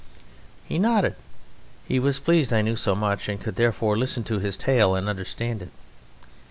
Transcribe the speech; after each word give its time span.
He 0.65 0.79
nodded; 0.79 1.13
he 1.87 1.99
was 1.99 2.17
pleased 2.19 2.49
that 2.49 2.57
I 2.57 2.61
knew 2.63 2.75
so 2.75 2.95
much, 2.95 3.29
and 3.29 3.39
could 3.39 3.55
therefore 3.55 3.95
listen 3.95 4.23
to 4.23 4.39
his 4.39 4.57
tale 4.57 4.95
and 4.95 5.07
understand 5.07 5.61
it. 5.61 5.69